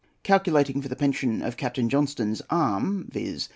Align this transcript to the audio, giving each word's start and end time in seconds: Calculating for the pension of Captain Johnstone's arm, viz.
Calculating 0.23 0.81
for 0.81 0.87
the 0.87 0.95
pension 0.95 1.43
of 1.43 1.57
Captain 1.57 1.87
Johnstone's 1.87 2.41
arm, 2.49 3.07
viz. 3.11 3.49